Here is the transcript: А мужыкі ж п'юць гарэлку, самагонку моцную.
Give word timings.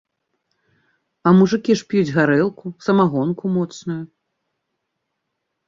А 1.27 1.33
мужыкі 1.39 1.71
ж 1.83 1.85
п'юць 1.91 2.15
гарэлку, 2.17 2.73
самагонку 2.87 3.45
моцную. 3.61 4.01